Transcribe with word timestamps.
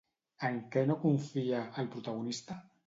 En 0.49 0.57
què 0.75 0.83
no 0.93 0.97
confia, 1.05 1.63
el 1.83 1.95
protagonista? 1.99 2.63